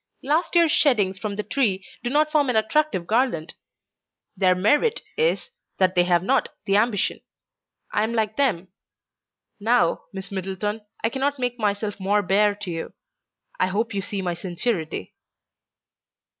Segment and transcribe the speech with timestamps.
[0.23, 3.53] Last year's sheddings from the tree do not form an attractive garland.
[4.35, 7.21] Their merit is, that they have not the ambition.
[7.91, 8.69] I am like them.
[9.59, 12.93] Now, Miss Middleton, I cannot make myself more bare to you.
[13.59, 15.13] I hope you see my sincerity."